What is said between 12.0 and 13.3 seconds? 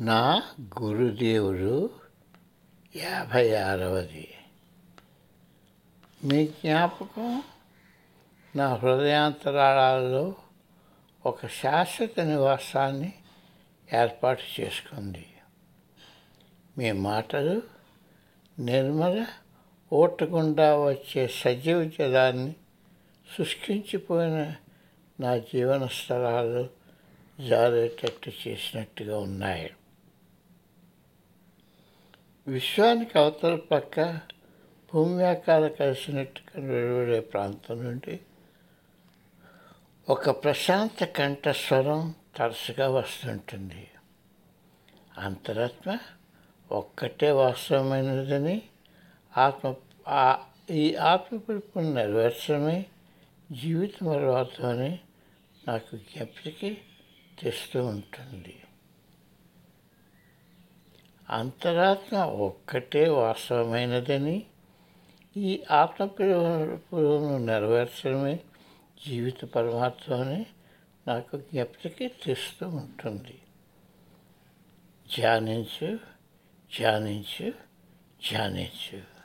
నివాసాన్ని